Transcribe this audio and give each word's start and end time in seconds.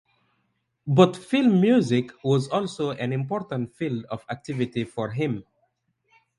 But 0.87 1.15
film 1.15 1.61
music 1.61 2.09
was 2.23 2.47
also 2.47 2.89
an 2.89 3.13
important 3.13 3.75
field 3.75 4.05
of 4.05 4.25
activity 4.31 4.83
for 4.83 5.11
him. 5.11 5.43